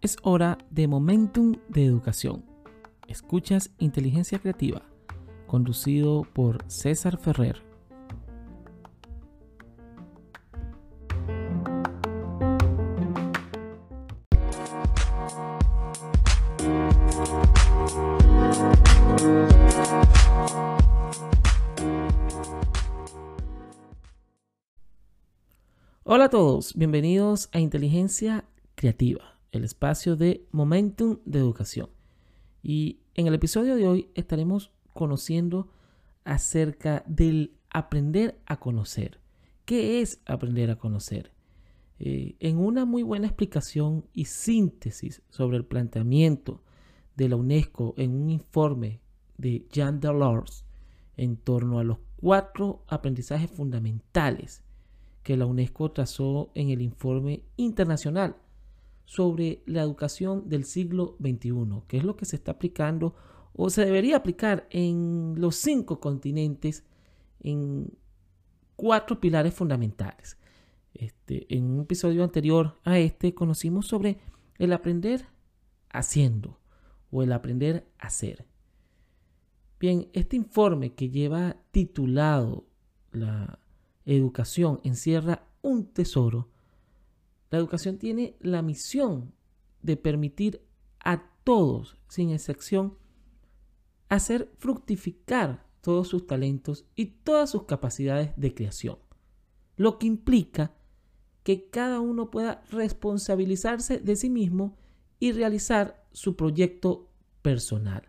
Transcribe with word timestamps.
Es 0.00 0.18
hora 0.22 0.56
de 0.70 0.86
Momentum 0.86 1.56
de 1.68 1.84
Educación. 1.84 2.44
Escuchas 3.08 3.72
Inteligencia 3.78 4.38
Creativa, 4.38 4.82
conducido 5.48 6.22
por 6.32 6.62
César 6.70 7.18
Ferrer. 7.18 7.75
Hola 26.08 26.26
a 26.26 26.30
todos, 26.30 26.72
bienvenidos 26.76 27.48
a 27.50 27.58
Inteligencia 27.58 28.44
Creativa 28.76 29.40
el 29.50 29.64
espacio 29.64 30.14
de 30.14 30.46
Momentum 30.52 31.18
de 31.24 31.40
Educación. 31.40 31.90
Y 32.62 33.00
en 33.16 33.26
el 33.26 33.34
episodio 33.34 33.74
de 33.74 33.88
hoy 33.88 34.10
estaremos 34.14 34.70
conociendo 34.92 35.68
acerca 36.22 37.02
del 37.08 37.56
aprender 37.70 38.38
a 38.46 38.60
conocer. 38.60 39.18
¿Qué 39.64 40.00
es 40.00 40.20
aprender 40.26 40.70
a 40.70 40.78
conocer? 40.78 41.32
Eh, 41.98 42.36
en 42.38 42.58
una 42.58 42.84
muy 42.84 43.02
buena 43.02 43.26
explicación 43.26 44.06
y 44.12 44.26
síntesis 44.26 45.22
sobre 45.28 45.56
el 45.56 45.64
planteamiento 45.64 46.62
de 47.16 47.30
la 47.30 47.34
UNESCO 47.34 47.94
en 47.96 48.14
un 48.14 48.30
informe 48.30 49.00
de 49.38 49.66
Jean 49.72 49.98
Delors 49.98 50.64
en 51.16 51.36
torno 51.36 51.80
a 51.80 51.84
los 51.84 51.98
cuatro 52.14 52.84
aprendizajes 52.86 53.50
fundamentales 53.50 54.62
que 55.26 55.36
la 55.36 55.44
UNESCO 55.44 55.90
trazó 55.90 56.52
en 56.54 56.70
el 56.70 56.80
informe 56.80 57.42
internacional 57.56 58.36
sobre 59.06 59.64
la 59.66 59.82
educación 59.82 60.48
del 60.48 60.64
siglo 60.64 61.16
XXI, 61.18 61.82
que 61.88 61.96
es 61.96 62.04
lo 62.04 62.14
que 62.14 62.26
se 62.26 62.36
está 62.36 62.52
aplicando 62.52 63.12
o 63.52 63.68
se 63.68 63.84
debería 63.84 64.18
aplicar 64.18 64.68
en 64.70 65.34
los 65.36 65.56
cinco 65.56 65.98
continentes 65.98 66.84
en 67.40 67.92
cuatro 68.76 69.18
pilares 69.18 69.52
fundamentales. 69.52 70.38
Este, 70.94 71.52
en 71.52 71.72
un 71.72 71.80
episodio 71.80 72.22
anterior 72.22 72.78
a 72.84 73.00
este 73.00 73.34
conocimos 73.34 73.88
sobre 73.88 74.18
el 74.58 74.72
aprender 74.72 75.26
haciendo 75.90 76.60
o 77.10 77.24
el 77.24 77.32
aprender 77.32 77.84
a 77.98 78.06
hacer. 78.06 78.46
Bien, 79.80 80.08
este 80.12 80.36
informe 80.36 80.94
que 80.94 81.10
lleva 81.10 81.56
titulado 81.72 82.68
La 83.10 83.58
educación 84.06 84.80
encierra 84.84 85.46
un 85.62 85.86
tesoro 85.86 86.48
la 87.50 87.58
educación 87.58 87.98
tiene 87.98 88.36
la 88.40 88.62
misión 88.62 89.32
de 89.82 89.96
permitir 89.96 90.62
a 91.00 91.30
todos, 91.44 91.96
sin 92.08 92.30
excepción, 92.30 92.98
hacer 94.08 94.52
fructificar 94.58 95.64
todos 95.80 96.08
sus 96.08 96.26
talentos 96.26 96.86
y 96.96 97.06
todas 97.06 97.50
sus 97.50 97.64
capacidades 97.64 98.32
de 98.36 98.54
creación, 98.54 98.98
lo 99.76 99.98
que 99.98 100.06
implica 100.06 100.74
que 101.44 101.70
cada 101.70 102.00
uno 102.00 102.30
pueda 102.30 102.62
responsabilizarse 102.70 103.98
de 103.98 104.16
sí 104.16 104.28
mismo 104.28 104.76
y 105.20 105.30
realizar 105.30 106.04
su 106.10 106.34
proyecto 106.34 107.08
personal. 107.42 108.08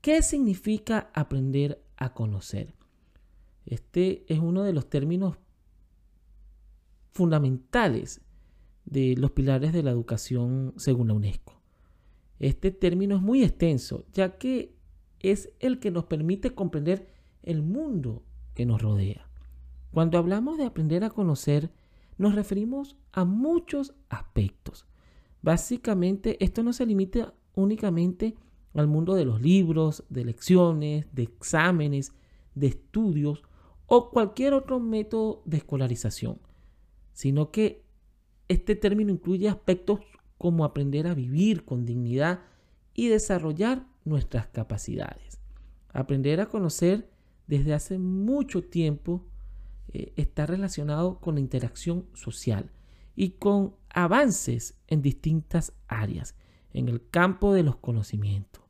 ¿Qué 0.00 0.22
significa 0.22 1.10
aprender 1.14 1.84
a 1.96 2.12
conocer? 2.12 2.74
Este 3.66 4.24
es 4.32 4.38
uno 4.38 4.62
de 4.62 4.72
los 4.72 4.88
términos 4.88 5.36
fundamentales 7.12 8.20
de 8.84 9.14
los 9.16 9.30
pilares 9.30 9.72
de 9.72 9.82
la 9.82 9.90
educación 9.90 10.74
según 10.76 11.08
la 11.08 11.14
UNESCO. 11.14 11.60
Este 12.38 12.70
término 12.70 13.16
es 13.16 13.22
muy 13.22 13.44
extenso, 13.44 14.04
ya 14.12 14.36
que 14.36 14.74
es 15.20 15.52
el 15.60 15.78
que 15.78 15.90
nos 15.90 16.04
permite 16.04 16.54
comprender 16.54 17.08
el 17.42 17.62
mundo 17.62 18.24
que 18.54 18.66
nos 18.66 18.82
rodea. 18.82 19.28
Cuando 19.92 20.18
hablamos 20.18 20.58
de 20.58 20.64
aprender 20.64 21.04
a 21.04 21.10
conocer, 21.10 21.70
nos 22.18 22.34
referimos 22.34 22.96
a 23.12 23.24
muchos 23.24 23.94
aspectos. 24.08 24.86
Básicamente, 25.42 26.42
esto 26.42 26.62
no 26.62 26.72
se 26.72 26.86
limita 26.86 27.34
únicamente 27.54 28.34
al 28.74 28.88
mundo 28.88 29.14
de 29.14 29.24
los 29.24 29.40
libros, 29.40 30.04
de 30.08 30.24
lecciones, 30.24 31.06
de 31.12 31.24
exámenes, 31.24 32.12
de 32.54 32.68
estudios 32.68 33.42
o 33.86 34.10
cualquier 34.10 34.54
otro 34.54 34.80
método 34.80 35.42
de 35.44 35.58
escolarización, 35.58 36.38
sino 37.12 37.50
que 37.50 37.84
este 38.48 38.76
término 38.76 39.12
incluye 39.12 39.48
aspectos 39.48 40.00
como 40.38 40.64
aprender 40.64 41.06
a 41.06 41.14
vivir 41.14 41.64
con 41.64 41.84
dignidad 41.84 42.40
y 42.94 43.08
desarrollar 43.08 43.86
nuestras 44.04 44.48
capacidades. 44.48 45.40
Aprender 45.92 46.40
a 46.40 46.46
conocer 46.46 47.10
desde 47.46 47.74
hace 47.74 47.98
mucho 47.98 48.64
tiempo 48.64 49.24
eh, 49.92 50.12
está 50.16 50.46
relacionado 50.46 51.20
con 51.20 51.34
la 51.34 51.40
interacción 51.40 52.06
social 52.14 52.70
y 53.14 53.32
con 53.32 53.76
avances 53.90 54.78
en 54.86 55.02
distintas 55.02 55.74
áreas 55.86 56.34
en 56.72 56.88
el 56.88 57.08
campo 57.08 57.52
de 57.52 57.62
los 57.62 57.76
conocimientos. 57.76 58.62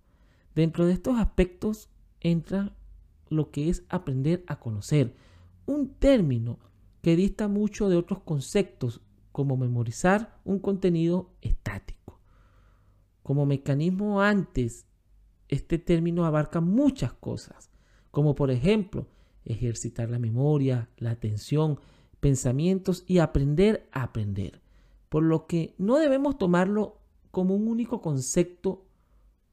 Dentro 0.55 0.87
de 0.87 0.93
estos 0.93 1.19
aspectos 1.19 1.89
entra 2.21 2.77
lo 3.32 3.50
que 3.50 3.69
es 3.69 3.84
aprender 3.88 4.44
a 4.47 4.60
conocer, 4.60 5.15
un 5.66 5.94
término 5.94 6.59
que 7.00 7.16
dista 7.16 7.48
mucho 7.48 7.88
de 7.88 7.97
otros 7.97 8.20
conceptos 8.20 9.00
como 9.32 9.56
memorizar 9.56 10.38
un 10.44 10.59
contenido 10.59 11.31
estático. 11.41 12.21
Como 13.22 13.47
mecanismo 13.47 14.21
antes, 14.21 14.87
este 15.48 15.78
término 15.78 16.25
abarca 16.25 16.60
muchas 16.60 17.12
cosas, 17.12 17.71
como 18.10 18.34
por 18.34 18.50
ejemplo 18.50 19.06
ejercitar 19.44 20.10
la 20.10 20.19
memoria, 20.19 20.88
la 20.98 21.10
atención, 21.10 21.81
pensamientos 22.21 23.04
y 23.06 23.19
aprender 23.19 23.88
a 23.92 24.04
aprender. 24.04 24.60
Por 25.09 25.25
lo 25.25 25.47
que 25.47 25.75
no 25.78 25.98
debemos 25.98 26.38
tomarlo 26.38 27.00
como 27.31 27.54
un 27.54 27.66
único 27.66 28.00
concepto 28.00 28.87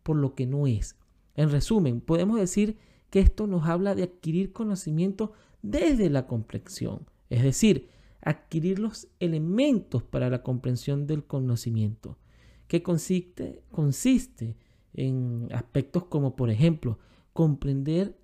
por 0.03 0.17
lo 0.17 0.35
que 0.35 0.45
no 0.45 0.67
es. 0.67 0.95
En 1.35 1.49
resumen, 1.49 2.01
podemos 2.01 2.39
decir 2.39 2.77
que 3.09 3.19
esto 3.19 3.47
nos 3.47 3.67
habla 3.67 3.95
de 3.95 4.03
adquirir 4.03 4.53
conocimiento 4.53 5.33
desde 5.61 6.09
la 6.09 6.27
complexión, 6.27 7.07
es 7.29 7.43
decir, 7.43 7.89
adquirir 8.21 8.79
los 8.79 9.07
elementos 9.19 10.03
para 10.03 10.29
la 10.29 10.43
comprensión 10.43 11.07
del 11.07 11.23
conocimiento, 11.23 12.17
que 12.67 12.83
consiste, 12.83 13.63
consiste 13.71 14.57
en 14.93 15.47
aspectos 15.51 16.05
como, 16.05 16.35
por 16.35 16.49
ejemplo, 16.49 16.99
comprender 17.33 18.17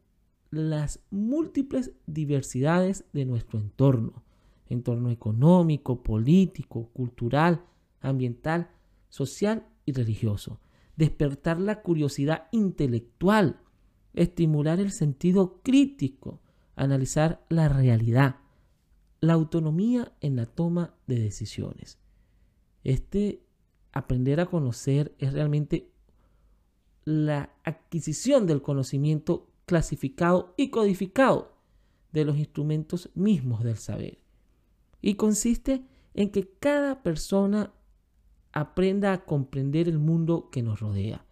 las 0.52 1.00
múltiples 1.10 1.92
diversidades 2.06 3.06
de 3.14 3.26
nuestro 3.26 3.60
entorno, 3.60 4.24
entorno 4.68 5.10
económico, 5.12 6.04
político, 6.04 6.90
cultural, 6.94 7.64
ambiental, 8.02 8.70
social 9.10 9.66
y 9.86 9.94
religioso, 9.94 10.60
despertar 10.96 11.60
la 11.60 11.82
curiosidad 11.82 12.48
intelectual, 12.52 13.60
estimular 14.16 14.80
el 14.80 14.92
sentido 14.92 15.62
crítico, 15.62 16.42
analizar 16.76 17.46
la 17.50 17.70
realidad, 17.70 18.38
la 19.22 19.34
autonomía 19.34 20.14
en 20.22 20.36
la 20.36 20.46
toma 20.46 20.94
de 21.08 21.20
decisiones. 21.20 22.00
Este 22.84 23.42
aprender 23.92 24.40
a 24.40 24.48
conocer 24.48 25.16
es 25.20 25.34
realmente 25.34 25.90
la 27.06 27.54
adquisición 27.64 28.46
del 28.46 28.62
conocimiento 28.62 29.50
clasificado 29.66 30.54
y 30.58 30.70
codificado 30.70 31.56
de 32.12 32.26
los 32.26 32.38
instrumentos 32.38 33.10
mismos 33.16 33.64
del 33.64 33.78
saber. 33.78 34.20
Y 35.02 35.16
consiste 35.16 35.86
en 36.14 36.32
que 36.32 36.50
cada 36.60 37.04
persona 37.04 37.74
aprenda 38.52 39.14
a 39.14 39.26
comprender 39.26 39.88
el 39.88 40.00
mundo 40.00 40.50
que 40.52 40.64
nos 40.64 40.80
rodea, 40.80 41.26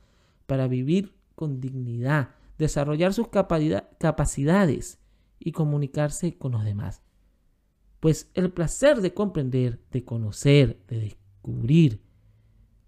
para 0.45 0.67
vivir 0.67 1.13
con 1.35 1.61
dignidad, 1.61 2.35
desarrollar 2.63 3.13
sus 3.13 3.27
capacidades 3.27 4.99
y 5.39 5.51
comunicarse 5.51 6.37
con 6.37 6.53
los 6.53 6.63
demás. 6.63 7.01
Pues 7.99 8.31
el 8.33 8.51
placer 8.51 9.01
de 9.01 9.13
comprender, 9.13 9.79
de 9.91 10.03
conocer, 10.03 10.81
de 10.87 10.99
descubrir, 10.99 12.01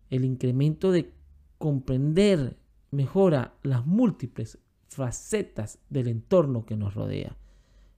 el 0.09 0.25
incremento 0.25 0.91
de 0.91 1.13
comprender 1.57 2.57
mejora 2.91 3.55
las 3.63 3.85
múltiples 3.85 4.59
facetas 4.87 5.79
del 5.89 6.07
entorno 6.07 6.65
que 6.65 6.77
nos 6.77 6.93
rodea. 6.93 7.37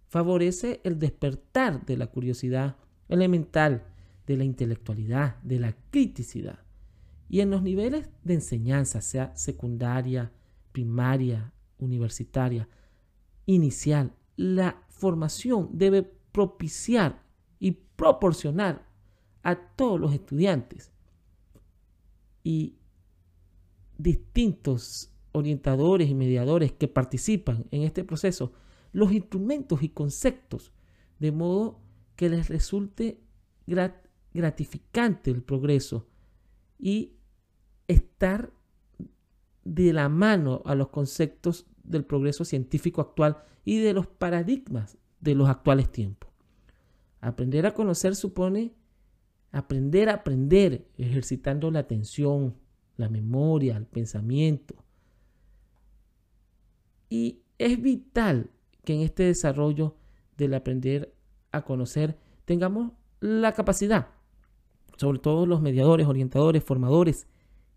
Favorece 0.08 0.82
el 0.84 1.00
despertar 1.00 1.86
de 1.86 1.98
la 1.98 2.08
curiosidad 2.08 2.78
elemental, 3.10 3.84
de 4.26 4.38
la 4.38 4.44
intelectualidad, 4.44 5.38
de 5.44 5.60
la 5.60 5.76
criticidad. 5.92 6.60
Y 7.30 7.42
en 7.42 7.52
los 7.52 7.62
niveles 7.62 8.10
de 8.24 8.36
enseñanza, 8.36 9.02
sea 9.02 9.36
secundaria, 9.36 10.32
primaria, 10.72 11.54
universitaria, 11.80 12.68
inicial, 13.46 14.14
la 14.36 14.84
formación 14.90 15.70
debe 15.74 16.04
propiciar 16.04 17.24
y 17.60 17.72
proporcionar 17.72 18.88
a 19.44 19.56
todos 19.56 20.00
los 20.00 20.14
estudiantes 20.14 20.92
y 22.44 22.76
distintos 23.98 25.12
orientadores 25.32 26.10
y 26.10 26.16
mediadores 26.16 26.72
que 26.72 26.88
participan 26.88 27.66
en 27.72 27.84
este 27.84 28.04
proceso 28.04 28.54
los 28.92 29.12
instrumentos 29.12 29.84
y 29.84 29.90
conceptos 29.90 30.72
de 31.20 31.32
modo 31.32 31.80
que 32.16 32.30
les 32.30 32.50
resulte 32.50 33.20
gratificante 34.34 35.32
el 35.32 35.44
progreso 35.44 36.08
y 36.80 37.14
estar 37.88 38.52
de 39.68 39.92
la 39.92 40.08
mano 40.08 40.62
a 40.66 40.76
los 40.76 40.88
conceptos 40.88 41.66
del 41.84 42.06
progreso 42.06 42.46
científico 42.46 43.02
actual 43.02 43.38
y 43.66 43.80
de 43.80 43.94
los 43.94 44.08
paradigmas 44.08 44.98
de 45.20 45.36
los 45.36 45.50
actuales 45.50 45.92
tiempos. 45.92 46.30
Aprender 47.20 47.66
a 47.66 47.74
conocer 47.74 48.16
supone 48.16 48.74
aprender 49.52 50.10
a 50.10 50.16
aprender, 50.16 50.88
ejercitando 50.98 51.70
la 51.72 51.80
atención, 51.80 52.56
la 52.96 53.10
memoria, 53.10 53.76
el 53.76 53.86
pensamiento. 53.86 54.76
Y 57.10 57.42
es 57.58 57.82
vital 57.82 58.50
que 58.86 58.94
en 58.94 59.02
este 59.02 59.24
desarrollo 59.24 59.96
del 60.38 60.54
aprender 60.54 61.14
a 61.52 61.64
conocer 61.64 62.18
tengamos 62.46 62.94
la 63.20 63.54
capacidad, 63.54 64.10
sobre 64.98 65.20
todo 65.20 65.46
los 65.46 65.62
mediadores, 65.62 66.08
orientadores, 66.08 66.64
formadores 66.64 67.28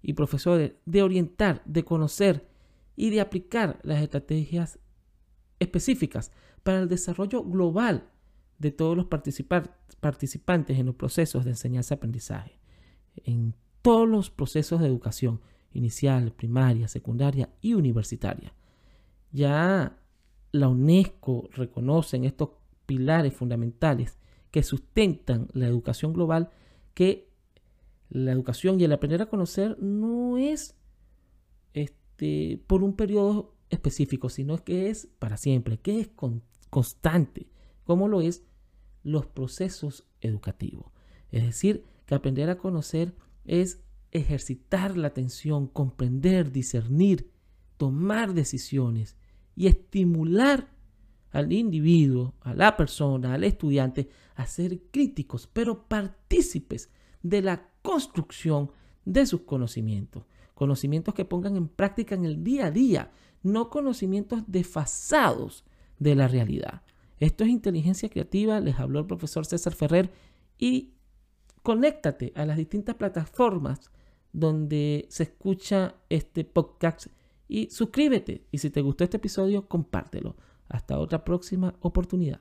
y 0.02 0.14
profesores, 0.14 0.73
de 0.87 1.02
orientar, 1.02 1.62
de 1.64 1.85
conocer 1.85 2.49
y 2.97 3.11
de 3.11 3.20
aplicar 3.20 3.79
las 3.82 4.02
estrategias 4.02 4.79
específicas 5.58 6.32
para 6.62 6.81
el 6.81 6.88
desarrollo 6.88 7.43
global 7.43 8.08
de 8.58 8.70
todos 8.70 8.97
los 8.97 9.06
participantes 9.06 10.79
en 10.79 10.87
los 10.87 10.94
procesos 10.94 11.44
de 11.44 11.50
enseñanza-aprendizaje, 11.50 12.58
en 13.25 13.55
todos 13.82 14.08
los 14.08 14.31
procesos 14.31 14.81
de 14.81 14.87
educación, 14.87 15.41
inicial, 15.73 16.32
primaria, 16.32 16.88
secundaria 16.88 17.49
y 17.61 17.75
universitaria. 17.75 18.52
Ya 19.32 19.99
la 20.52 20.69
UNESCO 20.69 21.49
reconoce 21.52 22.17
en 22.17 22.25
estos 22.25 22.50
pilares 22.87 23.35
fundamentales 23.35 24.19
que 24.50 24.62
sustentan 24.62 25.49
la 25.52 25.67
educación 25.67 26.12
global 26.12 26.50
que 26.93 27.30
la 28.11 28.33
educación 28.33 28.81
y 28.81 28.85
el 28.85 28.93
aprender 28.93 29.23
a 29.23 29.27
conocer 29.27 29.79
no 29.81 30.37
es 30.37 30.77
este, 31.73 32.62
por 32.67 32.83
un 32.83 32.95
periodo 32.95 33.55
específico, 33.71 34.29
sino 34.29 34.62
que 34.65 34.91
es 34.91 35.09
para 35.19 35.37
siempre, 35.37 35.79
que 35.79 36.01
es 36.01 36.11
constante, 36.69 37.47
como 37.85 38.09
lo 38.09 38.21
es 38.21 38.45
los 39.03 39.27
procesos 39.27 40.05
educativos. 40.21 40.87
Es 41.31 41.45
decir, 41.45 41.85
que 42.07 42.15
aprender 42.15 42.51
a 42.51 42.59
conocer 42.59 43.15
es 43.45 43.81
ejercitar 44.11 44.97
la 44.97 45.09
atención, 45.09 45.69
comprender, 45.69 46.51
discernir, 46.51 47.31
tomar 47.77 48.35
decisiones 48.35 49.17
y 49.55 49.69
estimular 49.69 50.69
al 51.31 51.53
individuo, 51.53 52.35
a 52.41 52.55
la 52.55 52.77
persona, 52.77 53.35
al 53.35 53.45
estudiante 53.45 54.09
a 54.35 54.47
ser 54.47 54.81
críticos, 54.91 55.47
pero 55.47 55.87
partícipes 55.87 56.91
de 57.23 57.43
la 57.43 57.69
construcción 57.82 58.71
de 59.05 59.27
sus 59.27 59.43
conocimientos. 59.43 60.25
Conocimientos 60.55 61.15
que 61.15 61.25
pongan 61.25 61.56
en 61.56 61.69
práctica 61.69 62.15
en 62.15 62.25
el 62.25 62.44
día 62.44 62.67
a 62.67 62.71
día, 62.71 63.11
no 63.43 63.71
conocimientos 63.71 64.43
desfasados 64.47 65.65
de 65.99 66.15
la 66.15 66.29
realidad. 66.29 66.82
Esto 67.19 67.44
es 67.44 67.50
inteligencia 67.50 68.09
creativa, 68.09 68.61
les 68.61 68.79
habló 68.79 69.00
el 69.00 69.06
profesor 69.06 69.47
César 69.47 69.75
Ferrer 69.75 70.11
y 70.59 70.94
conéctate 71.62 72.32
a 72.35 72.47
las 72.47 72.56
distintas 72.56 72.94
plataformas 72.94 73.91
donde 74.33 75.06
se 75.11 75.25
escucha 75.25 75.97
este 76.09 76.44
podcast 76.44 77.06
y 77.49 77.69
suscríbete. 77.71 78.47
Y 78.50 78.59
si 78.59 78.71
te 78.71 78.81
gustó 78.81 79.05
este 79.05 79.17
episodio, 79.17 79.69
compártelo. 79.69 80.37
Hasta 80.69 80.99
otra 80.99 81.25
próxima 81.25 81.75
oportunidad. 81.81 82.41